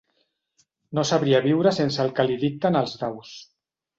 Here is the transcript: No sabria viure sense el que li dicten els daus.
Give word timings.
No 0.99 1.03
sabria 1.09 1.41
viure 1.43 1.75
sense 1.79 2.01
el 2.05 2.11
que 2.19 2.27
li 2.29 2.39
dicten 2.47 2.81
els 2.83 2.99
daus. 3.03 3.37